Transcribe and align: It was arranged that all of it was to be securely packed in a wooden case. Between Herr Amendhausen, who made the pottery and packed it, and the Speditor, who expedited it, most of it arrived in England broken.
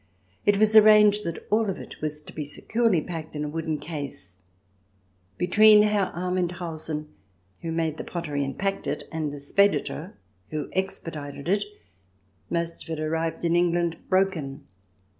It 0.47 0.57
was 0.57 0.75
arranged 0.75 1.25
that 1.25 1.45
all 1.51 1.69
of 1.69 1.77
it 1.77 2.01
was 2.01 2.21
to 2.21 2.33
be 2.33 2.43
securely 2.43 3.01
packed 3.03 3.35
in 3.35 3.43
a 3.43 3.47
wooden 3.49 3.77
case. 3.77 4.35
Between 5.37 5.83
Herr 5.83 6.11
Amendhausen, 6.15 7.07
who 7.61 7.71
made 7.71 7.97
the 7.97 8.03
pottery 8.03 8.43
and 8.43 8.57
packed 8.57 8.87
it, 8.87 9.03
and 9.11 9.31
the 9.31 9.39
Speditor, 9.39 10.13
who 10.49 10.69
expedited 10.73 11.47
it, 11.47 11.63
most 12.49 12.83
of 12.83 12.89
it 12.89 12.99
arrived 12.99 13.45
in 13.45 13.55
England 13.55 13.95
broken. 14.09 14.65